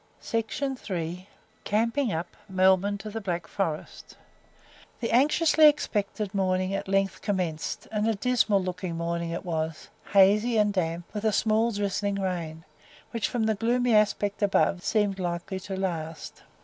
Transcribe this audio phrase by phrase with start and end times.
[0.19, 1.27] Chapter IV.
[1.63, 4.17] CAMPING UP MELBOURNE TO THE BLACK FOREST
[4.99, 10.57] The anxiously expected morning at length commenced, and a dismal looking morning it was hazy
[10.57, 12.63] and damp, with a small drizzling rain,
[13.11, 16.41] which, from the gloomy aspect above, seemed likely to last.